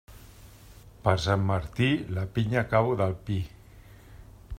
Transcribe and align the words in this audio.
Per 1.03 1.13
Sant 1.25 1.43
Martí, 1.49 1.89
la 2.17 2.25
pinya 2.37 2.65
cau 2.73 2.91
del 3.03 3.17
pi. 3.29 3.37